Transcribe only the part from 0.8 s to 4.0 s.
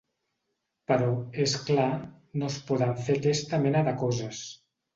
Però, és clar, no es poden fer aquesta mena de